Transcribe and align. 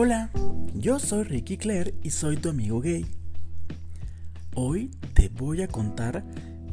Hola, 0.00 0.30
yo 0.74 1.00
soy 1.00 1.24
Ricky 1.24 1.56
Claire 1.56 1.92
y 2.04 2.10
soy 2.10 2.36
tu 2.36 2.50
amigo 2.50 2.80
gay. 2.80 3.04
Hoy 4.54 4.92
te 5.12 5.28
voy 5.28 5.60
a 5.62 5.66
contar 5.66 6.22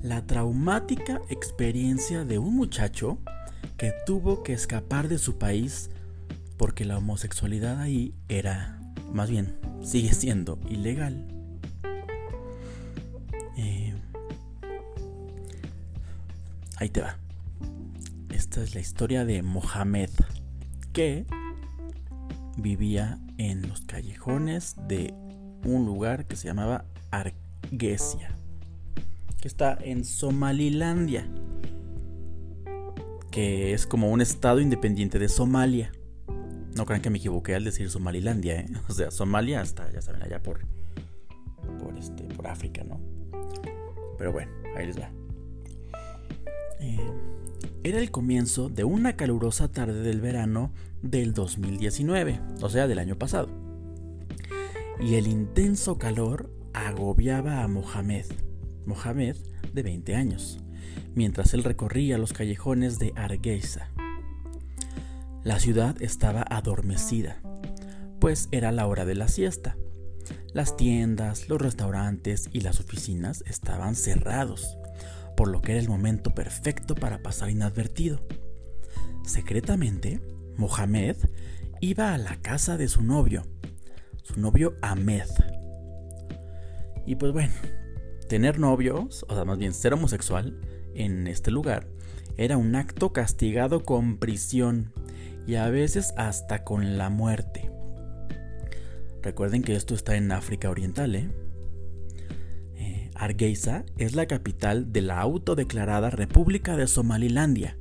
la 0.04 0.28
traumática 0.28 1.20
experiencia 1.30 2.24
de 2.24 2.38
un 2.38 2.56
muchacho 2.56 3.18
que 3.78 3.92
tuvo 4.06 4.44
que 4.44 4.54
escapar 4.54 5.08
de 5.08 5.18
su 5.18 5.40
país 5.40 5.90
porque 6.56 6.86
la 6.86 7.00
homosexualidad 7.00 7.82
ahí 7.82 8.14
era, 8.30 8.80
más 9.12 9.32
bien, 9.32 9.58
sigue 9.82 10.14
siendo 10.14 10.60
ilegal. 10.70 11.26
Eh, 13.58 13.96
ahí 16.76 16.90
te 16.90 17.02
va. 17.02 17.18
Esta 18.30 18.62
es 18.62 18.76
la 18.76 18.82
historia 18.82 19.26
de 19.26 19.42
Mohamed, 19.42 20.12
que 20.94 21.26
vivía 22.58 23.20
en 23.38 23.68
los 23.68 23.82
callejones 23.82 24.76
de 24.88 25.14
un 25.66 25.86
lugar 25.86 26.26
que 26.26 26.36
se 26.36 26.48
llamaba 26.48 26.86
Argesia, 27.12 28.36
que 29.42 29.48
está 29.48 29.78
en 29.82 30.06
Somalilandia, 30.06 31.28
que 33.32 33.74
es 33.74 33.86
como 33.86 34.12
un 34.12 34.22
estado 34.22 34.60
independiente 34.60 35.20
de 35.20 35.28
Somalia. 35.28 35.92
No 36.76 36.86
crean 36.86 37.02
que 37.02 37.10
me 37.10 37.18
equivoqué 37.18 37.56
al 37.56 37.64
decir 37.64 37.90
Somalilandia, 37.90 38.60
¿eh? 38.60 38.68
o 38.90 38.94
sea, 38.94 39.12
Somalia 39.12 39.62
hasta, 39.62 39.92
ya 39.92 40.02
saben, 40.02 40.24
allá 40.24 40.42
por, 40.42 40.66
por, 41.80 41.98
este, 41.98 42.24
por 42.24 42.48
África, 42.48 42.84
¿no? 42.84 43.00
Pero 44.18 44.32
bueno, 44.32 44.52
ahí 44.76 44.88
les 44.88 45.00
va. 45.00 45.10
Eh, 46.80 47.35
era 47.86 48.00
el 48.00 48.10
comienzo 48.10 48.68
de 48.68 48.84
una 48.84 49.16
calurosa 49.16 49.72
tarde 49.72 50.02
del 50.02 50.20
verano 50.20 50.74
del 51.04 51.36
2019, 51.36 52.42
o 52.64 52.68
sea, 52.68 52.88
del 52.88 52.98
año 52.98 53.16
pasado. 53.16 53.48
Y 55.00 55.14
el 55.14 55.28
intenso 55.28 56.00
calor 56.00 56.52
agobiaba 56.74 57.62
a 57.62 57.68
Mohamed, 57.68 58.26
Mohamed 58.88 59.36
de 59.72 59.84
20 59.84 60.16
años, 60.16 60.58
mientras 61.14 61.54
él 61.54 61.64
recorría 61.64 62.18
los 62.18 62.34
callejones 62.34 62.98
de 62.98 63.14
Argeisa. 63.16 63.92
La 65.44 65.60
ciudad 65.60 65.96
estaba 66.02 66.44
adormecida, 66.50 67.40
pues 68.20 68.50
era 68.52 68.72
la 68.72 68.88
hora 68.88 69.06
de 69.06 69.14
la 69.14 69.28
siesta. 69.28 69.78
Las 70.54 70.76
tiendas, 70.76 71.50
los 71.50 71.62
restaurantes 71.62 72.50
y 72.52 72.62
las 72.62 72.80
oficinas 72.80 73.44
estaban 73.46 73.94
cerrados, 73.94 74.76
por 75.36 75.50
lo 75.50 75.62
que 75.62 75.74
era 75.74 75.82
el 75.82 75.90
momento 75.90 76.32
perfecto 76.32 76.96
para 76.96 77.22
pasar 77.22 77.50
inadvertido. 77.50 78.22
Secretamente, 79.26 80.22
Mohamed 80.58 81.18
iba 81.82 82.14
a 82.14 82.18
la 82.18 82.42
casa 82.42 82.78
de 82.78 82.88
su 82.88 83.04
novio, 83.04 83.44
su 84.24 84.40
novio 84.40 84.76
Ahmed. 84.82 85.28
Y 87.06 87.16
pues 87.16 87.34
bueno, 87.34 87.54
tener 88.28 88.60
novios, 88.60 89.26
o 89.30 89.36
sea, 89.36 89.46
más 89.46 89.58
bien 89.58 89.74
ser 89.74 89.94
homosexual 89.94 90.60
en 90.94 91.28
este 91.28 91.52
lugar, 91.52 91.88
era 92.38 92.58
un 92.58 92.76
acto 92.76 93.14
castigado 93.14 93.84
con 93.84 94.18
prisión 94.18 94.94
y 95.48 95.56
a 95.56 95.70
veces 95.70 96.14
hasta 96.18 96.64
con 96.64 96.98
la 96.98 97.10
muerte. 97.10 97.72
Recuerden 99.22 99.64
que 99.64 99.76
esto 99.76 99.96
está 99.96 100.16
en 100.16 100.32
África 100.32 100.70
Oriental, 100.70 101.16
¿eh? 101.16 101.30
Eh 103.16 103.24
Argeisa 103.24 103.86
es 103.98 104.16
la 104.16 104.28
capital 104.28 104.92
de 104.92 105.02
la 105.02 105.20
autodeclarada 105.20 106.10
República 106.10 106.78
de 106.78 106.88
Somalilandia, 106.88 107.78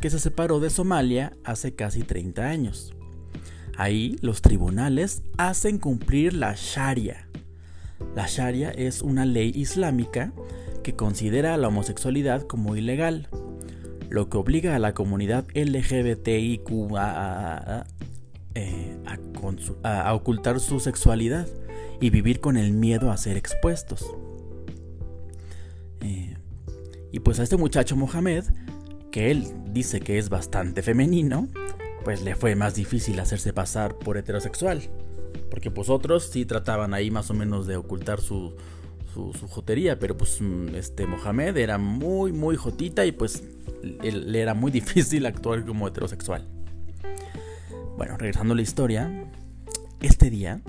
que 0.00 0.10
se 0.10 0.18
separó 0.18 0.60
de 0.60 0.70
Somalia 0.70 1.32
hace 1.44 1.74
casi 1.74 2.02
30 2.02 2.46
años. 2.46 2.94
Ahí 3.76 4.16
los 4.22 4.42
tribunales 4.42 5.22
hacen 5.36 5.78
cumplir 5.78 6.34
la 6.34 6.54
Sharia. 6.56 7.28
La 8.14 8.26
Sharia 8.26 8.70
es 8.70 9.02
una 9.02 9.26
ley 9.26 9.52
islámica 9.54 10.32
que 10.82 10.94
considera 10.94 11.56
la 11.56 11.68
homosexualidad 11.68 12.42
como 12.42 12.76
ilegal, 12.76 13.28
lo 14.08 14.30
que 14.30 14.38
obliga 14.38 14.76
a 14.76 14.78
la 14.78 14.94
comunidad 14.94 15.46
LGBTIQ 15.54 16.70
eh, 18.54 18.96
a, 19.82 20.14
ocultar 20.14 20.60
su 20.60 20.80
sexualidad 20.80 21.46
y 22.00 22.10
vivir 22.10 22.40
con 22.40 22.56
el 22.56 22.72
miedo 22.72 23.10
a 23.10 23.16
ser 23.16 23.36
expuestos. 23.36 24.06
Y 27.12 27.20
pues 27.20 27.40
a 27.40 27.42
este 27.42 27.56
muchacho 27.56 27.96
Mohamed 27.96 28.44
que 29.10 29.30
él 29.30 29.46
dice 29.72 30.00
que 30.00 30.18
es 30.18 30.28
bastante 30.28 30.82
femenino, 30.82 31.48
pues 32.04 32.22
le 32.22 32.34
fue 32.34 32.54
más 32.54 32.74
difícil 32.74 33.18
hacerse 33.18 33.52
pasar 33.52 33.98
por 33.98 34.18
heterosexual. 34.18 34.82
Porque 35.50 35.70
pues 35.70 35.88
otros 35.88 36.24
sí 36.24 36.44
trataban 36.44 36.92
ahí 36.92 37.10
más 37.10 37.30
o 37.30 37.34
menos 37.34 37.66
de 37.66 37.76
ocultar 37.76 38.20
su, 38.20 38.54
su, 39.14 39.32
jotería, 39.48 39.98
pero 39.98 40.16
pues 40.16 40.40
mm, 40.40 40.74
este 40.74 41.06
Mohamed 41.06 41.56
era 41.56 41.78
muy, 41.78 42.32
muy 42.32 42.56
jotita 42.56 43.06
y 43.06 43.12
pues 43.12 43.42
le 43.82 44.38
era 44.38 44.52
muy 44.52 44.70
difícil 44.80 45.24
actuar 45.24 45.64
como 45.64 45.88
heterosexual. 45.88 46.46
Bueno, 47.96 48.18
regresando 48.18 48.52
a 48.52 48.56
la 48.56 48.62
historia, 48.62 49.30
este 50.02 50.28
día, 50.28 50.60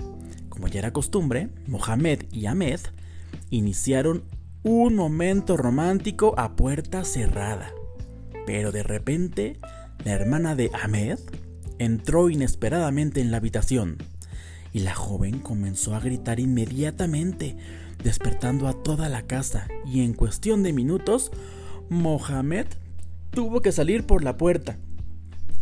como 0.48 0.68
ya 0.68 0.78
era 0.78 0.94
costumbre, 0.94 1.50
Mohamed 1.66 2.24
y 2.32 2.46
Ahmed 2.46 2.80
iniciaron 3.50 4.24
un 4.70 4.96
momento 4.96 5.56
romántico 5.56 6.34
a 6.36 6.54
puerta 6.54 7.02
cerrada. 7.02 7.72
Pero 8.44 8.70
de 8.70 8.82
repente, 8.82 9.56
la 10.04 10.12
hermana 10.12 10.54
de 10.54 10.70
Ahmed 10.74 11.18
entró 11.78 12.28
inesperadamente 12.28 13.22
en 13.22 13.30
la 13.30 13.38
habitación 13.38 13.96
y 14.74 14.80
la 14.80 14.94
joven 14.94 15.38
comenzó 15.38 15.94
a 15.94 16.00
gritar 16.00 16.38
inmediatamente, 16.38 17.56
despertando 18.04 18.68
a 18.68 18.74
toda 18.82 19.08
la 19.08 19.22
casa 19.22 19.68
y 19.86 20.02
en 20.02 20.12
cuestión 20.12 20.62
de 20.62 20.74
minutos, 20.74 21.32
Mohamed 21.88 22.66
tuvo 23.30 23.62
que 23.62 23.72
salir 23.72 24.04
por 24.04 24.22
la 24.22 24.36
puerta 24.36 24.76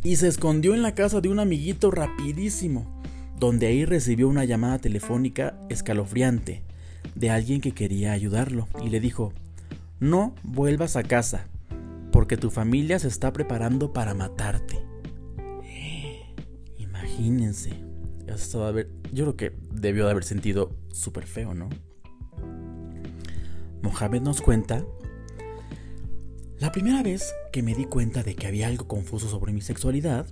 y 0.03 0.17
se 0.17 0.27
escondió 0.27 0.75
en 0.75 0.83
la 0.83 0.97
casa 0.97 1.21
de 1.21 1.29
un 1.29 1.39
amiguito 1.39 1.93
rapidísimo, 1.93 3.01
donde 3.39 3.69
ahí 3.69 3.85
recibió 3.85 4.29
una 4.29 4.45
llamada 4.45 4.81
telefónica 4.81 5.57
escalofriante 5.69 6.66
de 7.17 7.31
alguien 7.31 7.61
que 7.61 7.73
quería 7.73 8.13
ayudarlo 8.13 8.69
y 8.85 8.91
le 8.91 9.01
dijo, 9.01 9.33
no 9.99 10.35
vuelvas 10.43 10.97
a 10.97 11.03
casa, 11.03 11.49
porque 12.13 12.37
tu 12.37 12.51
familia 12.51 12.99
se 12.99 13.09
está 13.09 13.33
preparando 13.33 13.93
para 13.93 14.15
matarte. 14.15 14.79
Imagínense. 16.79 17.71
yo 19.13 19.25
creo 19.25 19.37
que 19.37 19.53
debió 19.73 20.05
de 20.05 20.11
haber 20.11 20.25
sentido 20.25 20.71
súper 20.93 21.27
feo, 21.27 21.55
¿no? 21.55 21.69
Mohamed 23.83 24.21
nos 24.21 24.43
cuenta, 24.43 24.85
la 26.59 26.73
primera 26.73 27.03
vez 27.03 27.35
que 27.53 27.63
me 27.63 27.75
di 27.75 27.85
cuenta 27.85 28.23
de 28.23 28.35
que 28.35 28.47
había 28.47 28.67
algo 28.67 28.87
confuso 28.89 29.29
sobre 29.29 29.53
mi 29.53 29.61
sexualidad 29.61 30.27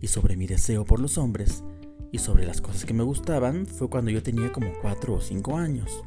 y 0.00 0.08
sobre 0.08 0.36
mi 0.36 0.46
deseo 0.46 0.84
por 0.84 1.00
los 1.00 1.16
hombres 1.18 1.62
y 2.10 2.18
sobre 2.18 2.46
las 2.46 2.60
cosas 2.60 2.84
que 2.84 2.94
me 2.94 3.04
gustaban 3.04 3.66
fue 3.66 3.88
cuando 3.88 4.10
yo 4.10 4.22
tenía 4.22 4.52
como 4.52 4.72
4 4.80 5.14
o 5.14 5.20
5 5.20 5.56
años. 5.56 6.02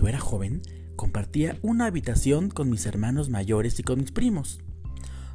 Cuando 0.00 0.16
era 0.16 0.24
joven, 0.24 0.62
compartía 0.96 1.58
una 1.60 1.84
habitación 1.84 2.48
con 2.48 2.70
mis 2.70 2.86
hermanos 2.86 3.28
mayores 3.28 3.78
y 3.80 3.82
con 3.82 3.98
mis 3.98 4.12
primos. 4.12 4.58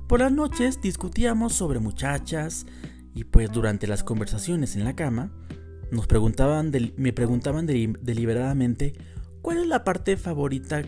Por 0.08 0.22
las 0.22 0.32
noches 0.32 0.82
discutíamos 0.82 1.54
sobre 1.54 1.78
muchachas 1.78 2.66
y 3.14 3.26
pues 3.26 3.52
durante 3.52 3.86
las 3.86 4.04
conversaciones 4.04 4.76
en 4.76 4.84
la 4.84 4.96
cama 4.96 5.32
nos 5.92 6.08
preguntaban 6.08 6.72
me 6.98 7.14
preguntaban 7.14 7.68
deliberadamente 7.68 8.96
cuál 9.44 9.60
es 9.60 9.68
la 9.68 9.84
parte 9.84 10.18
favorita 10.18 10.82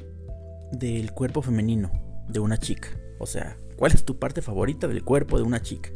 del 0.71 1.11
cuerpo 1.11 1.43
femenino 1.43 1.91
de 2.27 2.39
una 2.39 2.57
chica. 2.57 2.89
O 3.19 3.27
sea, 3.27 3.57
¿cuál 3.75 3.91
es 3.91 4.03
tu 4.03 4.17
parte 4.17 4.41
favorita 4.41 4.87
del 4.87 5.03
cuerpo 5.03 5.37
de 5.37 5.43
una 5.43 5.61
chica? 5.61 5.91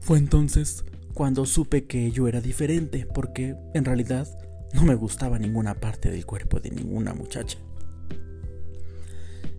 Fue 0.00 0.16
entonces 0.16 0.86
cuando 1.12 1.44
supe 1.44 1.84
que 1.84 2.10
yo 2.12 2.28
era 2.28 2.40
diferente, 2.40 3.06
porque 3.12 3.56
en 3.74 3.84
realidad 3.84 4.26
no 4.72 4.82
me 4.82 4.94
gustaba 4.94 5.38
ninguna 5.38 5.74
parte 5.74 6.10
del 6.10 6.26
cuerpo 6.26 6.60
de 6.60 6.70
ninguna 6.70 7.14
muchacha. 7.14 7.58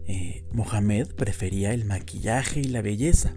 Eh, 0.05 0.43
Mohamed 0.51 1.13
prefería 1.15 1.73
el 1.73 1.85
maquillaje 1.85 2.59
y 2.59 2.65
la 2.65 2.81
belleza. 2.81 3.33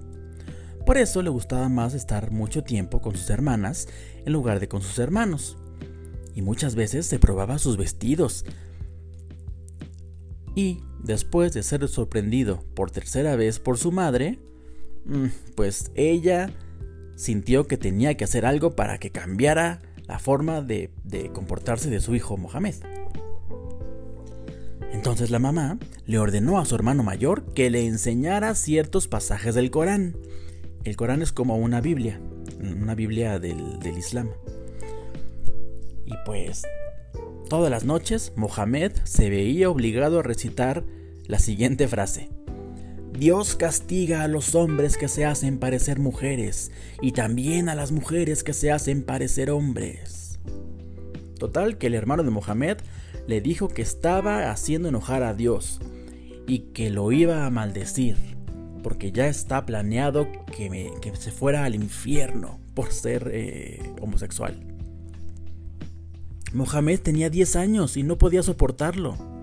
Por 0.85 0.99
eso 0.99 1.23
le 1.23 1.31
gustaba 1.31 1.69
más 1.69 1.95
estar 1.95 2.31
mucho 2.31 2.63
tiempo 2.63 3.01
con 3.01 3.17
sus 3.17 3.31
hermanas 3.31 3.89
en 4.25 4.33
lugar 4.33 4.61
de 4.61 4.69
con 4.69 4.83
sus 4.83 4.99
hermanos. 4.99 5.57
Y 6.35 6.43
muchas 6.43 6.75
veces 6.75 7.07
se 7.07 7.19
probaba 7.19 7.59
sus 7.59 7.77
vestidos. 7.77 8.45
Y 10.55 10.81
después 11.03 11.53
de 11.53 11.63
ser 11.63 11.87
sorprendido 11.89 12.65
por 12.75 12.91
tercera 12.91 13.37
vez 13.37 13.59
por 13.59 13.79
su 13.79 13.93
madre, 13.93 14.39
mm, 15.05 15.27
pues 15.55 15.91
ella 15.95 16.51
sintió 17.17 17.67
que 17.67 17.77
tenía 17.77 18.17
que 18.17 18.25
hacer 18.25 18.47
algo 18.47 18.77
para 18.77 18.99
que 18.99 19.11
cambiara 19.11 19.81
la 20.07 20.19
forma 20.19 20.63
de, 20.63 20.91
comportarse 21.33 21.91
de 21.91 22.01
su 22.01 22.15
hijo 22.15 22.37
Mohamed. 22.37 22.75
Entonces 24.93 25.31
la 25.31 25.39
mamá 25.39 25.79
le 26.07 26.19
ordenó 26.19 26.59
a 26.59 26.65
su 26.65 26.75
hermano 26.75 27.03
mayor 27.03 27.53
que 27.53 27.71
le 27.71 27.87
enseñara 27.87 28.55
ciertos 28.55 29.09
pasajes 29.09 29.55
del 29.55 29.71
Corán. 29.71 30.17
El 30.85 30.97
Corán 30.97 31.23
es 31.23 31.33
como 31.33 31.57
una 31.57 31.81
Biblia 31.81 32.21
una 32.61 32.95
Biblia 32.95 33.39
del, 33.39 33.79
del 33.81 33.99
Islam. 33.99 34.31
Y 36.05 36.15
pues 36.25 36.63
todas 37.49 37.71
las 37.71 37.85
noches 37.85 38.33
Mohamed 38.37 38.93
se 39.05 39.31
veía 39.31 39.71
obligado 39.71 40.21
a 40.21 40.23
recitar 40.23 40.85
la 41.27 41.39
siguiente 41.39 41.89
frase. 41.89 42.31
Dios 43.17 43.57
castiga 43.57 44.23
a 44.23 44.29
los 44.29 44.55
hombres 44.55 44.97
que 44.97 45.09
se 45.09 45.25
hacen 45.25 45.59
parecer 45.59 45.99
mujeres 45.99 46.71
y 47.01 47.13
también 47.13 47.69
a 47.69 47.75
las 47.75 47.91
mujeres 47.91 48.45
que 48.45 48.53
se 48.53 48.71
hacen 48.71 49.03
parecer 49.03 49.51
hombres. 49.51 50.39
Total 51.39 51.79
que 51.79 51.89
el 51.89 51.95
hermano 51.95 52.23
de 52.23 52.31
Mohamed 52.31 52.79
le 53.27 53.41
dijo 53.41 53.69
que 53.69 53.83
estaba 53.83 54.51
haciendo 54.51 54.89
enojar 54.89 55.23
a 55.23 55.35
Dios 55.35 55.81
y 56.47 56.61
que 56.75 56.91
lo 56.91 57.11
iba 57.11 57.47
a 57.47 57.51
maldecir 57.51 58.17
porque 58.87 59.11
ya 59.11 59.27
está 59.27 59.67
planeado 59.67 60.29
que, 60.47 61.13
se 61.19 61.33
fuera 61.33 61.65
al 61.65 61.75
infierno 61.75 62.61
por 62.73 62.93
ser 62.93 63.29
eh, 63.33 63.95
homosexual. 64.01 64.65
Mohamed 66.53 67.01
tenía 67.01 67.29
10 67.29 67.57
años 67.57 67.97
y 67.97 68.05
no 68.05 68.17
podía 68.17 68.45
soportarlo. 68.45 69.36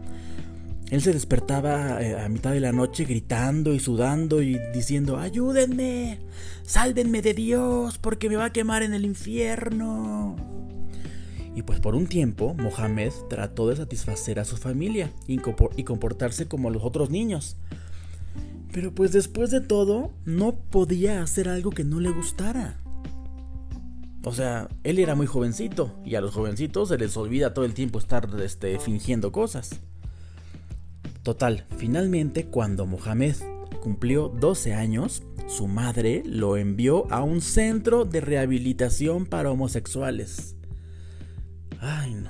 Él 0.93 1.01
se 1.01 1.11
despertaba 1.11 2.03
eh, 2.03 2.21
a 2.21 2.29
mitad 2.29 2.51
de 2.51 2.59
la 2.59 2.71
noche 2.71 3.05
gritando 3.05 3.73
y 3.73 3.79
sudando 3.79 4.43
y 4.43 4.59
diciendo, 4.75 5.17
ayúdenme, 5.17 6.19
sálvenme 6.61 7.23
de 7.23 7.33
Dios 7.33 7.97
porque 7.97 8.29
me 8.29 8.35
va 8.35 8.45
a 8.45 8.53
quemar 8.53 8.83
en 8.83 8.93
el 8.93 9.03
infierno. 9.03 10.35
Y 11.55 11.63
pues 11.63 11.79
por 11.79 11.95
un 11.95 12.05
tiempo 12.05 12.53
Mohamed 12.53 13.11
trató 13.27 13.69
de 13.69 13.77
satisfacer 13.77 14.37
a 14.37 14.45
su 14.45 14.55
familia 14.55 15.11
y 15.25 15.39
comportarse 15.39 16.47
como 16.47 16.69
los 16.69 16.83
otros 16.83 17.09
niños. 17.09 17.57
Pero 18.71 18.93
pues 18.93 19.11
después 19.11 19.49
de 19.49 19.61
todo 19.61 20.11
no 20.25 20.53
podía 20.57 21.23
hacer 21.23 21.49
algo 21.49 21.71
que 21.71 21.83
no 21.83 22.01
le 22.01 22.11
gustara. 22.11 22.79
O 24.23 24.31
sea, 24.31 24.69
él 24.83 24.99
era 24.99 25.15
muy 25.15 25.25
jovencito 25.25 25.99
y 26.05 26.13
a 26.13 26.21
los 26.21 26.35
jovencitos 26.35 26.89
se 26.89 26.99
les 26.99 27.17
olvida 27.17 27.55
todo 27.55 27.65
el 27.65 27.73
tiempo 27.73 27.97
estar 27.97 28.29
este, 28.43 28.77
fingiendo 28.77 29.31
cosas. 29.31 29.81
Total, 31.23 31.65
finalmente 31.77 32.47
cuando 32.47 32.85
Mohamed 32.85 33.35
cumplió 33.81 34.27
12 34.27 34.73
años, 34.73 35.23
su 35.47 35.67
madre 35.67 36.21
lo 36.25 36.57
envió 36.57 37.09
a 37.11 37.23
un 37.23 37.39
centro 37.39 38.03
de 38.03 38.19
rehabilitación 38.19 39.25
para 39.25 39.49
homosexuales. 39.49 40.57
Ay, 41.79 42.13
no. 42.15 42.29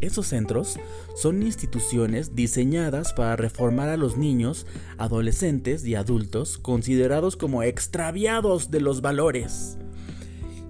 Esos 0.00 0.28
centros 0.28 0.78
son 1.14 1.42
instituciones 1.42 2.34
diseñadas 2.34 3.12
para 3.12 3.36
reformar 3.36 3.90
a 3.90 3.98
los 3.98 4.16
niños, 4.16 4.66
adolescentes 4.96 5.84
y 5.84 5.94
adultos 5.94 6.56
considerados 6.56 7.36
como 7.36 7.62
extraviados 7.62 8.70
de 8.70 8.80
los 8.80 9.02
valores. 9.02 9.76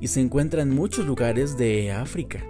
Y 0.00 0.08
se 0.08 0.20
encuentra 0.20 0.62
en 0.62 0.70
muchos 0.70 1.06
lugares 1.06 1.56
de 1.56 1.92
África. 1.92 2.44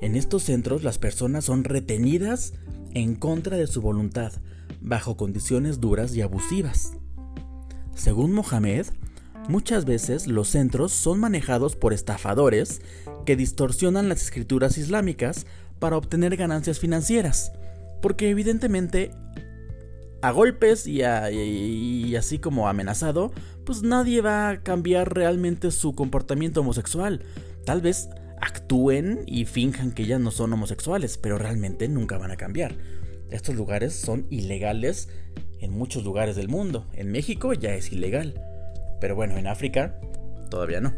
En 0.00 0.14
estos 0.14 0.44
centros 0.44 0.82
las 0.82 0.96
personas 0.96 1.44
son 1.44 1.64
retenidas 1.64 2.54
en 2.94 3.14
contra 3.14 3.56
de 3.56 3.66
su 3.66 3.80
voluntad, 3.80 4.32
bajo 4.80 5.16
condiciones 5.16 5.80
duras 5.80 6.14
y 6.14 6.22
abusivas. 6.22 6.92
Según 7.94 8.32
Mohamed, 8.32 8.86
muchas 9.48 9.84
veces 9.84 10.26
los 10.26 10.48
centros 10.48 10.92
son 10.92 11.18
manejados 11.18 11.76
por 11.76 11.92
estafadores 11.92 12.80
que 13.26 13.36
distorsionan 13.36 14.08
las 14.08 14.22
escrituras 14.22 14.78
islámicas 14.78 15.46
para 15.78 15.96
obtener 15.96 16.36
ganancias 16.36 16.78
financieras, 16.78 17.52
porque 18.00 18.30
evidentemente 18.30 19.10
a 20.22 20.32
golpes 20.32 20.86
y, 20.86 21.02
y, 21.02 22.16
así 22.16 22.38
como 22.38 22.68
amenazado, 22.68 23.32
pues 23.64 23.82
nadie 23.82 24.20
va 24.20 24.48
a 24.48 24.62
cambiar 24.62 25.14
realmente 25.14 25.70
su 25.70 25.92
comportamiento 25.92 26.60
homosexual. 26.60 27.22
Tal 27.64 27.80
vez 27.80 28.08
actúen 28.40 29.20
y 29.26 29.44
finjan 29.44 29.92
que 29.92 30.06
ya 30.06 30.18
no 30.18 30.30
son 30.30 30.52
homosexuales, 30.52 31.18
pero 31.18 31.38
realmente 31.38 31.88
nunca 31.88 32.18
van 32.18 32.30
a 32.30 32.36
cambiar. 32.36 32.76
Estos 33.30 33.56
lugares 33.56 33.94
son 33.94 34.26
ilegales 34.30 35.08
en 35.60 35.72
muchos 35.72 36.04
lugares 36.04 36.36
del 36.36 36.48
mundo. 36.48 36.86
En 36.94 37.10
México 37.12 37.52
ya 37.52 37.74
es 37.74 37.92
ilegal, 37.92 38.40
pero 39.00 39.14
bueno, 39.14 39.36
en 39.36 39.46
África 39.46 40.00
todavía 40.50 40.80
no. 40.80 40.94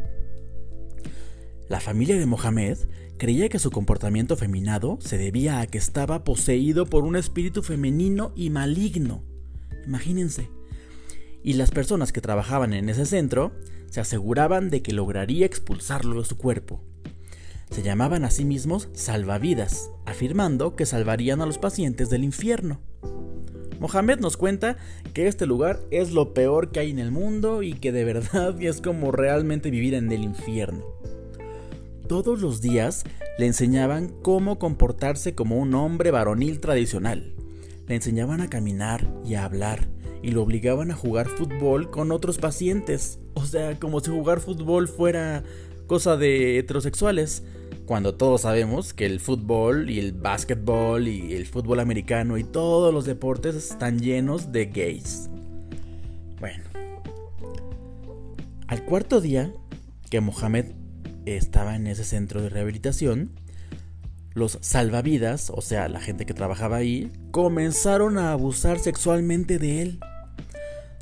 La 1.69 1.81
familia 1.81 2.19
de 2.19 2.27
Mohamed 2.27 2.79
creía 3.17 3.49
que 3.49 3.59
su 3.59 3.71
comportamiento 3.71 4.37
feminado 4.37 4.99
se 5.01 5.19
debía 5.19 5.61
a 5.61 5.67
que 5.67 5.79
estaba 5.79 6.25
poseído 6.25 6.87
por 6.87 7.05
un 7.05 7.17
espíritu 7.17 7.63
femenino 7.63 8.33
y 8.35 8.51
maligno. 8.51 9.25
Imagínense. 9.87 10.51
Y 11.43 11.55
las 11.55 11.71
personas 11.71 12.13
que 12.13 12.21
trabajaban 12.21 12.75
en 12.75 12.89
ese 12.89 13.07
centro 13.07 13.53
se 13.89 14.01
aseguraban 14.01 14.71
de 14.71 14.83
que 14.83 14.93
lograría 14.93 15.47
expulsarlo 15.47 16.21
de 16.21 16.29
su 16.29 16.37
cuerpo 16.37 16.85
se 17.71 17.83
llamaban 17.83 18.25
a 18.25 18.31
sí 18.31 18.45
mismos 18.45 18.89
salvavidas, 18.93 19.91
afirmando 20.05 20.77
que 20.77 20.87
salvarían 20.87 21.41
a 21.41 21.47
los 21.47 21.59
pacientes 21.59 22.11
del 22.11 22.25
infierno. 22.25 22.81
Mohamed 23.79 24.21
nos 24.21 24.37
cuenta 24.37 24.77
que 25.15 25.27
este 25.27 25.47
lugar 25.47 25.81
es 25.91 26.13
lo 26.13 26.35
peor 26.35 26.71
que 26.71 26.81
hay 26.81 26.91
en 26.91 26.99
el 26.99 27.11
mundo 27.11 27.63
y 27.63 27.73
que 27.73 27.93
de 27.93 28.05
verdad 28.05 28.55
es 28.63 28.81
como 28.81 29.13
realmente 29.13 29.71
vivir 29.71 29.95
en 29.95 30.13
el 30.13 30.23
infierno. 30.23 30.85
Todos 32.07 32.41
los 32.41 32.61
días 32.61 33.05
le 33.39 33.47
enseñaban 33.47 34.09
cómo 34.09 34.59
comportarse 34.59 35.35
como 35.35 35.57
un 35.57 35.75
hombre 35.75 36.11
varonil 36.11 36.61
tradicional. 36.61 37.35
Le 37.87 37.95
enseñaban 37.95 38.41
a 38.41 38.51
caminar 38.51 39.09
y 39.25 39.35
a 39.35 39.45
hablar 39.45 39.89
y 40.23 40.33
lo 40.33 40.43
obligaban 40.43 40.91
a 40.91 40.97
jugar 40.97 41.29
fútbol 41.29 41.91
con 41.91 42.13
otros 42.13 42.39
pacientes. 42.39 43.21
O 43.35 43.45
sea, 43.45 43.79
como 43.79 44.01
si 44.01 44.11
jugar 44.11 44.41
fútbol 44.41 44.89
fuera 44.89 45.45
cosa 45.91 46.17
de 46.17 46.57
heterosexuales 46.57 47.43
cuando 47.85 48.15
todos 48.15 48.43
sabemos 48.43 48.95
que 48.95 49.07
el 49.07 49.19
fútbol 49.19 49.91
y 49.91 49.99
el 49.99 50.13
básquetbol 50.13 51.09
y 51.09 51.35
el 51.35 51.47
fútbol 51.47 51.81
americano 51.81 52.39
y 52.39 52.45
todos 52.45 52.95
los 52.95 53.07
deportes 53.07 53.57
están 53.57 53.99
llenos 53.99 54.53
de 54.53 54.67
gays. 54.67 55.29
Bueno, 56.39 56.63
al 58.69 58.85
cuarto 58.85 59.21
día 59.21 59.53
que 60.11 60.21
Mohamed 60.21 60.67
estaba 61.27 61.75
en 61.75 61.89
ese 61.89 62.05
centro 62.05 62.41
de 62.41 62.51
rehabilitación, 62.51 63.33
los 64.33 64.59
salvavidas, 64.61 65.51
o 65.53 65.61
sea, 65.61 65.89
la 65.89 65.99
gente 65.99 66.25
que 66.25 66.35
trabajaba 66.35 66.77
ahí, 66.77 67.11
comenzaron 67.33 68.17
a 68.17 68.31
abusar 68.31 68.79
sexualmente 68.79 69.59
de 69.59 69.83
él. 69.83 70.01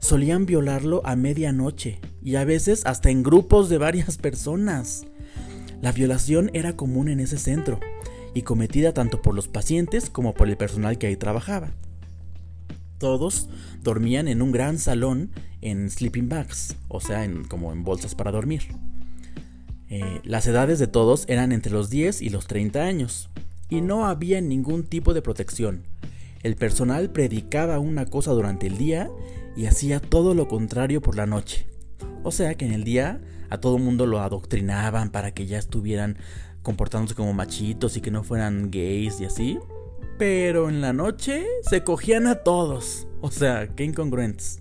Solían 0.00 0.47
violarlo 0.47 1.02
a 1.05 1.17
medianoche 1.17 2.00
y 2.23 2.37
a 2.37 2.45
veces 2.45 2.87
hasta 2.87 3.11
en 3.11 3.23
grupos 3.23 3.69
de 3.69 3.78
varias 3.78 4.17
personas. 4.19 5.07
La 5.83 5.93
violación 5.93 6.50
era 6.55 6.76
común 6.76 7.09
en 7.09 7.21
ese 7.21 7.38
centro 7.38 7.78
y 8.35 8.43
cometida 8.43 8.93
tanto 8.93 9.23
por 9.23 9.35
los 9.35 9.49
pacientes 9.49 10.11
como 10.11 10.35
por 10.35 10.49
el 10.49 10.57
personal 10.57 10.99
que 10.99 11.07
ahí 11.07 11.17
trabajaba. 11.17 11.73
Todos 12.99 13.49
dormían 13.83 14.28
en 14.28 14.43
un 14.43 14.50
gran 14.50 14.78
salón 14.78 15.31
en 15.61 15.90
sleeping 15.90 16.28
bags, 16.28 16.76
o 16.88 17.00
sea, 17.00 17.25
en, 17.25 17.45
como 17.45 17.73
en 17.73 17.85
bolsas 17.85 18.14
para 18.14 18.33
dormir. 18.33 18.62
Eh, 19.88 20.21
las 20.25 20.47
edades 20.47 20.78
de 20.78 20.87
todos 20.87 21.25
eran 21.28 21.52
entre 21.52 21.73
los 21.73 21.90
10 21.90 22.23
y 22.23 22.28
los 22.28 22.47
30 22.47 22.83
años, 22.83 23.31
y 23.69 23.81
no 23.81 24.07
había 24.07 24.40
ningún 24.40 24.85
tipo 24.85 25.14
de 25.14 25.23
protección. 25.23 25.85
El 26.42 26.57
personal 26.57 27.11
predicaba 27.11 27.78
una 27.78 28.07
cosa 28.07 28.33
durante 28.33 28.66
el 28.66 28.78
día 28.78 29.11
y 29.57 29.66
hacía 29.66 30.00
todo 30.00 30.35
lo 30.35 30.49
contrario 30.49 31.00
por 31.00 31.16
la 31.16 31.26
noche. 31.26 31.66
O 32.23 32.30
sea 32.30 32.54
que 32.54 32.64
en 32.64 32.73
el 32.73 32.85
día 32.85 33.21
a 33.50 33.59
todo 33.59 33.78
mundo 33.78 34.07
lo 34.07 34.21
adoctrinaban 34.21 35.11
para 35.11 35.33
que 35.33 35.47
ya 35.47 35.59
estuvieran 35.59 36.18
comportándose 36.62 37.14
como 37.14 37.33
machitos 37.33 37.97
y 37.97 38.00
que 38.00 38.11
no 38.11 38.23
fueran 38.23 38.71
gays 38.71 39.21
y 39.21 39.25
así. 39.25 39.59
Pero 40.18 40.68
en 40.68 40.80
la 40.80 40.92
noche 40.92 41.45
se 41.62 41.85
cogían 41.85 42.26
a 42.26 42.37
todos. 42.37 43.07
O 43.21 43.30
sea, 43.30 43.68
qué 43.68 43.85
incongruentes. 43.85 44.61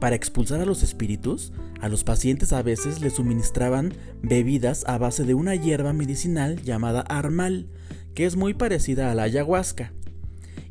Para 0.00 0.16
expulsar 0.16 0.60
a 0.60 0.66
los 0.66 0.82
espíritus, 0.82 1.52
a 1.80 1.88
los 1.88 2.02
pacientes 2.02 2.52
a 2.52 2.62
veces 2.62 3.00
les 3.00 3.14
suministraban 3.14 3.94
bebidas 4.20 4.84
a 4.86 4.98
base 4.98 5.24
de 5.24 5.34
una 5.34 5.54
hierba 5.54 5.92
medicinal 5.92 6.60
llamada 6.62 7.02
armal, 7.02 7.68
que 8.14 8.26
es 8.26 8.36
muy 8.36 8.54
parecida 8.54 9.10
a 9.10 9.14
la 9.14 9.24
ayahuasca. 9.24 9.92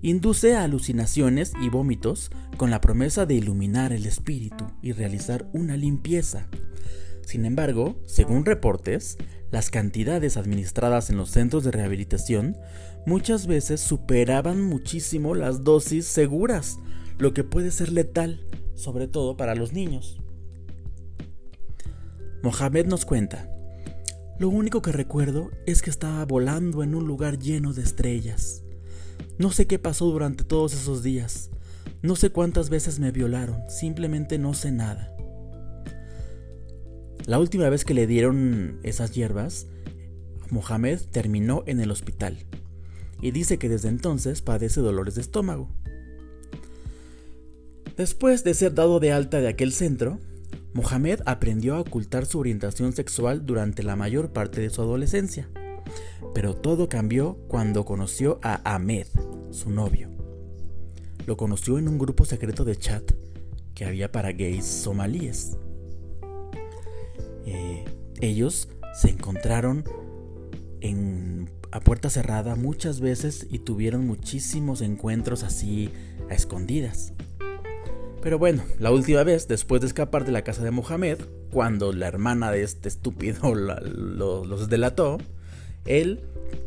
Induce 0.02 0.56
alucinaciones 0.56 1.54
y 1.62 1.70
vómitos 1.70 2.32
con 2.58 2.72
la 2.72 2.82
promesa 2.82 3.26
de 3.26 3.36
iluminar 3.36 3.94
el 3.94 4.06
espíritu 4.06 4.66
y 4.82 4.94
realizar 4.94 5.48
una 5.54 5.78
limpieza. 5.78 6.48
Sin 7.26 7.46
embargo, 7.46 8.00
según 8.06 8.46
reportes, 8.46 9.18
las 9.52 9.70
cantidades 9.70 10.38
administradas 10.38 11.10
en 11.10 11.18
los 11.18 11.30
centros 11.30 11.64
de 11.64 11.72
rehabilitación 11.72 12.58
muchas 13.06 13.48
veces 13.48 13.82
superaban 13.82 14.62
muchísimo 14.62 15.36
las 15.36 15.64
dosis 15.64 16.08
seguras, 16.08 16.80
lo 17.18 17.34
que 17.34 17.44
puede 17.44 17.72
ser 17.72 17.92
letal, 17.92 18.46
sobre 18.76 19.08
todo 19.08 19.38
para 19.38 19.56
los 19.56 19.74
niños. 19.74 20.20
Mohamed 22.44 22.88
nos 22.88 23.06
cuenta, 23.06 23.50
lo 24.42 24.50
único 24.50 24.82
que 24.82 24.92
recuerdo 24.92 25.52
es 25.68 25.84
que 25.84 25.92
estaba 25.92 26.26
volando 26.26 26.82
en 26.82 26.96
un 26.96 27.06
lugar 27.06 27.38
lleno 27.38 27.74
de 27.74 27.84
estrellas. 27.84 28.64
No 29.38 29.52
sé 29.52 29.68
qué 29.68 29.78
pasó 29.78 30.08
durante 30.08 30.44
todos 30.44 30.74
esos 30.74 31.04
días, 31.04 31.52
No 32.02 32.16
sé 32.16 32.32
cuántas 32.32 32.72
veces 32.72 32.98
me 32.98 33.12
violaron, 33.12 33.62
simplemente 33.70 34.40
no 34.40 34.56
sé 34.56 34.72
nada. 34.72 35.16
La 37.28 37.38
última 37.38 37.70
vez 37.70 37.86
que 37.86 37.94
le 37.94 38.08
dieron 38.08 38.80
esas 38.82 39.14
hierbas, 39.14 39.68
Mohamed 40.50 41.02
terminó 41.12 41.62
en 41.68 41.80
el 41.80 41.92
hospital 41.92 42.40
y 43.22 43.30
dice 43.30 43.60
que 43.60 43.70
desde 43.70 43.90
entonces 43.90 44.42
padece 44.42 44.82
dolores 44.82 45.14
de 45.14 45.22
estómago. 45.22 45.70
Después 47.96 48.44
de 48.44 48.56
ser 48.56 48.74
dado 48.74 49.00
de 49.00 49.12
alta 49.12 49.40
de 49.40 49.50
aquel 49.50 49.72
centro, 49.72 50.18
Mohamed 50.74 51.22
aprendió 51.26 51.76
a 51.76 51.82
ocultar 51.82 52.26
su 52.26 52.40
orientación 52.40 52.94
sexual 52.94 53.46
durante 53.46 53.84
la 53.84 53.96
mayor 53.96 54.32
parte 54.32 54.62
de 54.62 54.70
su 54.70 54.82
adolescencia. 54.82 55.50
Pero 56.34 56.56
todo 56.56 56.88
cambió 56.88 57.36
cuando 57.48 57.84
conoció 57.84 58.40
a 58.42 58.62
Ahmed, 58.64 59.08
su 59.52 59.70
novio. 59.70 60.10
Lo 61.28 61.36
conoció 61.36 61.78
en 61.78 61.88
un 61.88 61.98
grupo 61.98 62.26
secreto 62.26 62.64
de 62.64 62.78
chat 62.78 63.12
que 63.76 63.86
había 63.86 64.12
para 64.12 64.32
gays 64.32 64.66
somalíes. 64.66 65.58
Eh, 67.46 67.84
ellos 68.22 68.70
se 68.94 69.10
encontraron 69.10 69.84
en, 70.80 71.50
a 71.72 71.80
puerta 71.80 72.10
cerrada 72.10 72.56
muchas 72.56 73.02
veces 73.02 73.48
y 73.50 73.60
tuvieron 73.60 74.06
muchísimos 74.06 74.82
encuentros 74.82 75.44
así 75.44 75.92
a 76.30 76.34
escondidas. 76.34 77.14
Pero 78.22 78.38
bueno, 78.38 78.64
la 78.80 78.92
última 78.92 79.24
vez, 79.24 79.48
después 79.48 79.82
de 79.82 79.88
escapar 79.88 80.26
de 80.26 80.32
la 80.32 80.44
casa 80.44 80.64
de 80.64 80.72
Mohamed, 80.72 81.18
cuando 81.52 81.92
la 81.92 82.08
hermana 82.08 82.52
de 82.52 82.62
este 82.64 82.88
estúpido 82.88 83.56
los 83.56 84.70
delató, 84.70 85.18
él 85.86 86.20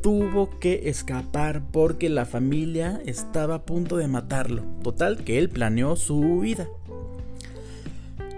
tuvo 0.02 0.58
que 0.58 0.88
escapar 0.88 1.62
porque 1.70 2.08
la 2.08 2.25
familia 2.25 3.00
estaba 3.06 3.56
a 3.56 3.62
punto 3.62 3.96
de 3.96 4.08
matarlo. 4.08 4.62
Total, 4.82 5.23
que 5.25 5.38
él 5.38 5.49
planeó 5.49 5.96
su 5.96 6.40
vida. 6.40 6.68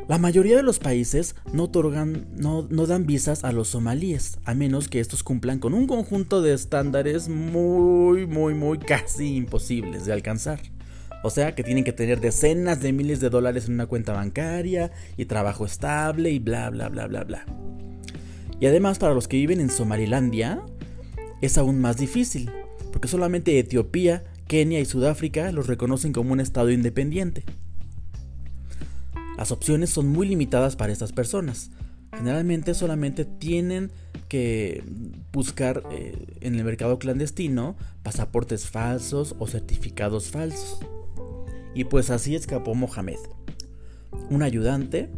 La 0.09 0.19
mayoría 0.19 0.57
de 0.57 0.63
los 0.63 0.79
países 0.79 1.35
no 1.53 1.65
otorgan, 1.65 2.29
no, 2.37 2.63
dan 2.63 3.07
visas 3.07 3.43
a 3.43 3.51
los 3.51 3.69
somalíes, 3.69 4.39
a 4.45 4.55
menos 4.55 4.89
que 4.89 5.01
estos 5.01 5.25
cumplan 5.25 5.59
con 5.59 5.75
un 5.75 5.89
conjunto 5.89 6.43
de 6.43 6.53
estándares 6.53 7.29
muy, 7.29 8.27
muy, 8.27 8.55
muy 8.55 8.79
casi 8.79 9.35
imposibles 9.35 10.07
de 10.07 10.13
alcanzar. 10.13 10.61
O 11.27 11.31
sea 11.31 11.57
que 11.57 11.65
tienen 11.65 11.83
que 11.83 11.93
tener 11.93 12.21
decenas 12.21 12.81
de 12.81 12.93
miles 12.93 13.19
de 13.19 13.31
dólares 13.31 13.67
en 13.67 13.75
una 13.75 13.87
cuenta 13.87 14.13
bancaria 14.13 14.93
y 15.17 15.25
trabajo 15.25 15.67
estable 15.67 16.31
y 16.31 16.39
bla, 16.39 16.71
bla, 16.71 16.89
bla, 16.89 17.09
bla, 17.09 17.25
bla. 17.25 17.45
Y 18.61 18.67
además 18.67 19.01
para 19.01 19.13
los 19.13 19.27
que 19.27 19.39
viven 19.39 19.61
en 19.61 19.69
Somalilandia 19.69 20.63
es 21.43 21.59
aún 21.59 21.81
más 21.81 21.97
difícil, 21.97 22.49
porque 22.93 23.09
solamente 23.09 23.59
Etiopía, 23.59 24.23
Kenia 24.47 24.79
y 24.79 24.85
Sudáfrica 24.85 25.51
los 25.51 25.67
reconocen 25.67 26.13
como 26.13 26.33
un 26.33 26.39
estado 26.39 26.71
independiente. 26.71 27.43
Las 29.37 29.51
opciones 29.51 29.91
son 29.91 30.07
muy 30.07 30.29
limitadas 30.29 30.77
para 30.77 30.93
estas 30.93 31.11
personas. 31.11 31.73
Generalmente 32.17 32.73
solamente 32.73 33.25
tienen 33.25 33.91
que 34.29 34.85
buscar 35.33 35.83
eh, 35.91 36.25
en 36.41 36.55
el 36.55 36.63
mercado 36.63 37.01
clandestino 37.01 37.75
pasaportes 38.05 38.69
falsos 38.69 39.35
o 39.41 39.49
certificados 39.49 40.31
falsos. 40.31 40.79
Y 41.77 41.85
pues 41.85 42.09
así 42.09 42.35
escapó 42.35 42.75
Mohamed. 42.75 43.19
Un 44.31 44.43
ayudante 44.43 45.11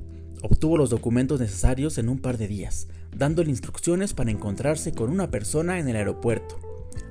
obtuvo 0.43 0.77
los 0.77 0.91
documentos 0.91 1.39
necesarios 1.39 1.99
en 1.99 2.09
un 2.09 2.19
par 2.19 2.37
de 2.37 2.49
días, 2.49 2.89
dándole 3.17 3.51
instrucciones 3.51 4.13
para 4.13 4.33
encontrarse 4.33 4.91
con 4.91 5.09
una 5.11 5.31
persona 5.31 5.79
en 5.79 5.89
el 5.89 5.95
aeropuerto. 5.95 6.59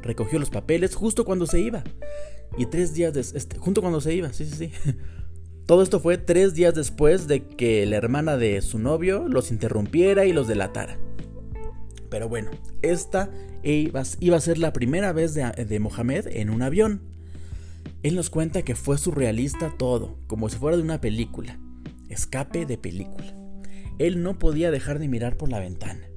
Recogió 0.02 0.38
los 0.38 0.50
papeles 0.50 0.96
justo 0.96 1.24
cuando 1.24 1.48
se 1.48 1.62
iba. 1.62 1.86
Y 2.58 2.66
tres 2.66 2.94
días 2.94 3.14
después, 3.14 3.42
este, 3.42 3.58
junto 3.58 3.80
cuando 3.80 4.02
se 4.02 4.14
iba, 4.14 4.34
sí, 4.34 4.46
sí, 4.46 4.68
sí. 4.68 4.72
Todo 5.66 5.82
esto 5.82 6.02
fue 6.02 6.18
tres 6.18 6.54
días 6.54 6.76
después 6.76 7.30
de 7.30 7.46
que 7.46 7.86
la 7.86 7.96
hermana 7.96 8.36
de 8.36 8.62
su 8.62 8.80
novio 8.80 9.30
los 9.30 9.52
interrumpiera 9.52 10.26
y 10.26 10.34
los 10.34 10.50
delatara. 10.50 11.00
Pero 12.10 12.28
bueno, 12.28 12.52
esta 12.82 13.30
iba, 13.64 14.02
a 14.02 14.42
ser 14.42 14.58
la 14.58 14.74
primera 14.74 15.14
vez 15.14 15.34
de, 15.34 15.44
de 15.44 15.80
Mohamed 15.80 16.28
en 16.28 16.50
un 16.50 16.64
avión. 16.64 17.17
Él 18.08 18.16
nos 18.16 18.30
cuenta 18.30 18.62
que 18.62 18.76
fue 18.76 18.98
surrealista 18.98 19.74
todo, 19.78 20.18
como 20.28 20.50
si 20.50 20.58
fuera 20.58 20.78
de 20.78 20.84
una 20.84 21.02
película. 21.02 21.60
Escape 22.10 22.66
de 22.66 22.78
película. 22.78 23.36
Él 24.00 24.24
no 24.24 24.40
podía 24.40 24.72
dejar 24.72 25.00
de 25.00 25.08
mirar 25.08 25.36
por 25.38 25.50
la 25.50 25.60
ventana. 25.60 26.08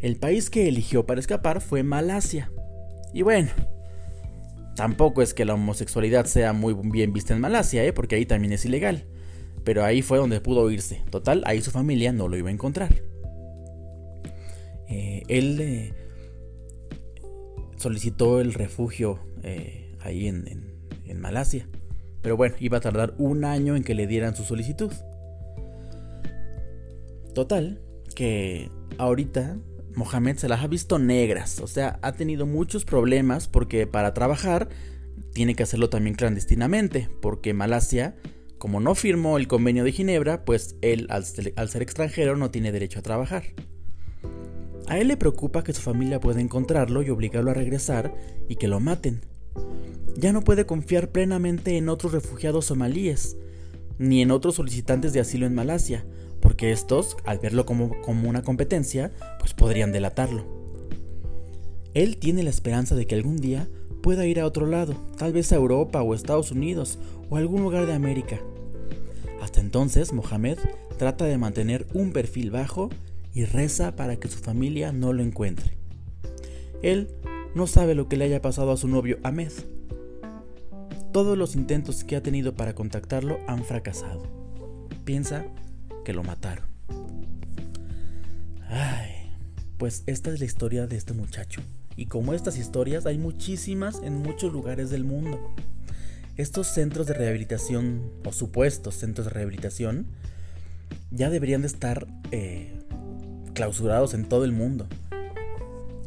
El 0.00 0.16
país 0.16 0.50
que 0.50 0.68
eligió 0.68 1.06
para 1.06 1.20
escapar 1.20 1.60
fue 1.60 1.82
Malasia. 1.82 2.52
Y 3.12 3.22
bueno, 3.22 3.50
Tampoco 4.76 5.22
es 5.22 5.32
que 5.32 5.46
la 5.46 5.54
homosexualidad 5.54 6.26
sea 6.26 6.52
muy 6.52 6.74
bien 6.74 7.14
vista 7.14 7.34
en 7.34 7.40
Malasia, 7.40 7.82
¿eh? 7.82 7.94
porque 7.94 8.14
ahí 8.14 8.26
también 8.26 8.52
es 8.52 8.66
ilegal. 8.66 9.06
Pero 9.64 9.82
ahí 9.82 10.02
fue 10.02 10.18
donde 10.18 10.40
pudo 10.40 10.70
irse. 10.70 11.02
Total, 11.10 11.42
ahí 11.46 11.62
su 11.62 11.70
familia 11.70 12.12
no 12.12 12.28
lo 12.28 12.36
iba 12.36 12.50
a 12.50 12.52
encontrar. 12.52 12.94
Eh, 14.88 15.22
él 15.28 15.60
eh, 15.60 15.94
solicitó 17.76 18.38
el 18.40 18.52
refugio 18.52 19.18
eh, 19.42 19.85
ahí 20.06 20.26
en, 20.26 20.44
en 21.04 21.20
Malasia. 21.20 21.68
Pero 22.22 22.36
bueno, 22.36 22.56
iba 22.58 22.78
a 22.78 22.80
tardar 22.80 23.14
un 23.18 23.44
año 23.44 23.76
en 23.76 23.84
que 23.84 23.94
le 23.94 24.06
dieran 24.06 24.34
su 24.34 24.44
solicitud. 24.44 24.92
Total, 27.34 27.80
que 28.14 28.70
ahorita 28.98 29.58
Mohamed 29.94 30.36
se 30.36 30.48
las 30.48 30.62
ha 30.62 30.66
visto 30.66 30.98
negras, 30.98 31.60
o 31.60 31.66
sea, 31.66 31.98
ha 32.02 32.12
tenido 32.12 32.46
muchos 32.46 32.84
problemas 32.84 33.48
porque 33.48 33.86
para 33.86 34.12
trabajar 34.12 34.68
tiene 35.32 35.54
que 35.54 35.62
hacerlo 35.62 35.88
también 35.88 36.16
clandestinamente, 36.16 37.08
porque 37.20 37.54
Malasia, 37.54 38.16
como 38.58 38.80
no 38.80 38.94
firmó 38.94 39.36
el 39.36 39.48
convenio 39.48 39.84
de 39.84 39.92
Ginebra, 39.92 40.44
pues 40.44 40.76
él 40.82 41.06
al 41.10 41.24
ser 41.24 41.82
extranjero 41.82 42.36
no 42.36 42.50
tiene 42.50 42.72
derecho 42.72 42.98
a 42.98 43.02
trabajar. 43.02 43.44
A 44.88 44.98
él 44.98 45.08
le 45.08 45.16
preocupa 45.16 45.64
que 45.64 45.72
su 45.72 45.82
familia 45.82 46.20
pueda 46.20 46.40
encontrarlo 46.40 47.02
y 47.02 47.10
obligarlo 47.10 47.50
a 47.50 47.54
regresar 47.54 48.14
y 48.48 48.56
que 48.56 48.68
lo 48.68 48.80
maten. 48.80 49.20
Ya 50.16 50.32
no 50.32 50.42
puede 50.42 50.66
confiar 50.66 51.10
plenamente 51.10 51.76
en 51.76 51.88
otros 51.88 52.12
refugiados 52.12 52.66
somalíes, 52.66 53.36
ni 53.98 54.22
en 54.22 54.30
otros 54.30 54.56
solicitantes 54.56 55.12
de 55.12 55.20
asilo 55.20 55.46
en 55.46 55.54
Malasia, 55.54 56.04
porque 56.40 56.72
estos, 56.72 57.16
al 57.24 57.38
verlo 57.38 57.66
como, 57.66 57.92
una 58.06 58.42
competencia, 58.42 59.12
pues 59.38 59.54
podrían 59.54 59.92
delatarlo. 59.92 60.44
Él 61.94 62.18
tiene 62.18 62.42
la 62.42 62.50
esperanza 62.50 62.94
de 62.94 63.06
que 63.06 63.14
algún 63.14 63.36
día 63.36 63.68
pueda 64.02 64.26
ir 64.26 64.40
a 64.40 64.46
otro 64.46 64.66
lado, 64.66 64.94
tal 65.18 65.32
vez 65.32 65.52
a 65.52 65.56
Europa 65.56 66.02
o 66.02 66.14
Estados 66.14 66.52
Unidos 66.52 66.98
o 67.30 67.36
algún 67.36 67.62
lugar 67.62 67.86
de 67.86 67.94
América. 67.94 68.40
Hasta 69.42 69.60
entonces, 69.60 70.12
Mohamed 70.12 70.58
trata 70.98 71.24
de 71.24 71.38
mantener 71.38 71.86
un 71.94 72.12
perfil 72.12 72.50
bajo 72.50 72.90
y 73.34 73.44
reza 73.44 73.96
para 73.96 74.16
que 74.16 74.28
su 74.28 74.38
familia 74.38 74.92
no 74.92 75.12
lo 75.12 75.22
encuentre. 75.22 75.76
Él 76.82 77.08
no 77.56 77.66
sabe 77.66 77.94
lo 77.94 78.06
que 78.06 78.18
le 78.18 78.26
haya 78.26 78.42
pasado 78.42 78.70
a 78.70 78.76
su 78.76 78.86
novio 78.86 79.18
Ahmed. 79.22 79.50
Todos 81.10 81.38
los 81.38 81.56
intentos 81.56 82.04
que 82.04 82.14
ha 82.14 82.22
tenido 82.22 82.54
para 82.54 82.74
contactarlo 82.74 83.38
han 83.48 83.64
fracasado. 83.64 84.28
Piensa 85.06 85.46
que 86.04 86.12
lo 86.12 86.22
mataron. 86.22 86.66
Ay, 88.68 89.32
pues 89.78 90.02
esta 90.04 90.30
es 90.30 90.38
la 90.38 90.44
historia 90.44 90.86
de 90.86 90.96
este 90.96 91.14
muchacho. 91.14 91.62
Y 91.96 92.06
como 92.06 92.34
estas 92.34 92.58
historias 92.58 93.06
hay 93.06 93.16
muchísimas 93.16 94.02
en 94.02 94.18
muchos 94.18 94.52
lugares 94.52 94.90
del 94.90 95.04
mundo. 95.04 95.54
Estos 96.36 96.66
centros 96.66 97.06
de 97.06 97.14
rehabilitación 97.14 98.02
o 98.26 98.32
supuestos 98.32 98.96
centros 98.96 99.28
de 99.28 99.32
rehabilitación 99.32 100.08
ya 101.10 101.30
deberían 101.30 101.62
de 101.62 101.68
estar 101.68 102.06
eh, 102.32 102.78
clausurados 103.54 104.12
en 104.12 104.26
todo 104.26 104.44
el 104.44 104.52
mundo. 104.52 104.86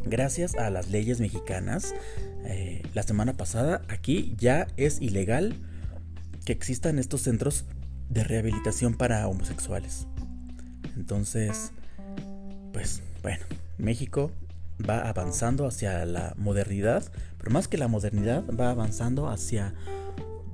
Gracias 0.06 0.56
a 0.56 0.70
las 0.70 0.90
leyes 0.90 1.20
mexicanas, 1.20 1.94
eh, 2.46 2.84
la 2.94 3.04
semana 3.04 3.34
pasada 3.34 3.82
aquí 3.90 4.36
ya 4.38 4.68
es 4.78 5.02
ilegal 5.02 5.56
que 6.46 6.54
existan 6.54 7.00
estos 7.00 7.22
centros 7.22 7.66
de 8.10 8.24
rehabilitación 8.24 8.96
para 8.96 9.28
homosexuales. 9.28 10.08
Entonces, 10.96 11.72
pues 12.74 13.04
bueno, 13.22 13.46
México 13.78 14.32
va 14.88 15.08
avanzando 15.08 15.68
hacia 15.68 16.06
la 16.06 16.34
modernidad, 16.38 17.04
pero 17.38 17.52
más 17.52 17.68
que 17.68 17.78
la 17.78 17.88
modernidad, 17.88 18.44
va 18.50 18.72
avanzando 18.72 19.30
hacia 19.30 19.74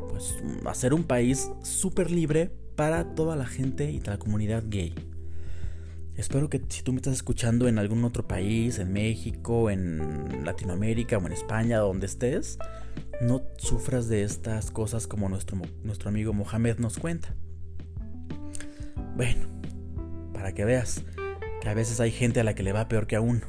pues 0.10 0.36
hacer 0.66 0.94
un 0.94 1.04
país 1.04 1.50
súper 1.64 2.12
libre 2.12 2.52
para 2.76 3.16
toda 3.16 3.36
la 3.36 3.46
gente 3.46 3.92
y 3.92 4.00
la 4.02 4.18
comunidad 4.18 4.64
gay. 4.68 4.94
Espero 6.18 6.50
que 6.50 6.62
si 6.70 6.82
tú 6.82 6.94
me 6.94 6.98
estás 6.98 7.14
escuchando 7.14 7.68
en 7.68 7.78
algún 7.78 8.06
otro 8.06 8.26
país, 8.26 8.80
en 8.80 8.94
México, 8.94 9.70
en 9.70 10.46
Latinoamérica 10.46 11.18
o 11.18 11.26
en 11.26 11.34
España, 11.34 11.80
donde 11.80 12.06
estés, 12.06 12.58
no 13.22 13.44
sufras 13.58 14.08
de 14.08 14.24
estas 14.24 14.72
cosas 14.72 15.08
como 15.08 15.28
nuestro, 15.28 15.60
nuestro 15.84 16.10
amigo 16.10 16.32
Mohamed 16.32 16.78
nos 16.78 17.00
cuenta. 17.00 17.36
Bueno, 19.16 19.48
para 20.34 20.54
que 20.54 20.64
veas 20.64 21.04
que 21.62 21.70
a 21.70 21.74
veces 21.74 22.00
hay 22.00 22.12
gente 22.12 22.40
a 22.40 22.44
la 22.44 22.56
que 22.56 22.64
le 22.64 22.72
va 22.72 22.88
peor 22.88 23.08
que 23.08 23.18
a 23.18 23.22
uno. 23.22 23.42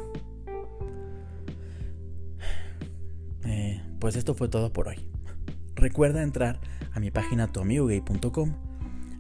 Eh, 3.44 3.80
pues 4.00 4.16
esto 4.16 4.35
fue 4.35 4.49
todo 4.49 4.73
por 4.73 4.88
hoy. 4.88 5.08
Recuerda 5.76 6.23
entrar 6.23 6.61
a 6.92 6.99
mi 6.99 7.12
página 7.12 7.46
tuamigogay.com. 7.46 8.54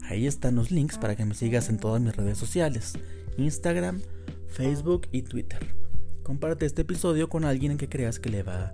Ahí 0.08 0.26
están 0.26 0.56
los 0.56 0.70
links 0.70 0.98
para 0.98 1.14
que 1.14 1.24
me 1.24 1.34
sigas 1.34 1.68
en 1.68 1.78
todas 1.78 2.00
mis 2.00 2.14
redes 2.14 2.38
sociales, 2.38 2.94
Instagram, 3.36 4.00
Facebook 4.48 5.08
y 5.12 5.22
Twitter. 5.22 5.58
Comparte 6.22 6.66
este 6.66 6.82
episodio 6.82 7.28
con 7.28 7.44
alguien 7.44 7.72
en 7.72 7.78
que 7.78 7.88
creas 7.88 8.18
que 8.18 8.30
le 8.30 8.42
va 8.42 8.72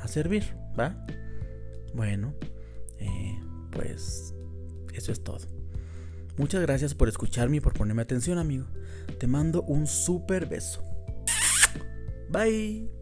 a, 0.00 0.08
servir, 0.08 0.44
¿va? 0.78 1.06
Bueno, 1.94 2.34
eh, 2.98 3.38
pues 3.70 4.34
eso 4.94 5.12
es 5.12 5.22
todo. 5.22 5.46
Muchas 6.36 6.62
gracias 6.62 6.94
por 6.94 7.08
escucharme 7.08 7.58
y 7.58 7.60
por 7.60 7.74
ponerme 7.74 8.02
atención, 8.02 8.38
amigo. 8.38 8.66
Te 9.18 9.26
mando 9.26 9.62
un 9.62 9.86
super 9.86 10.46
beso. 10.46 10.82
Bye. 12.30 12.99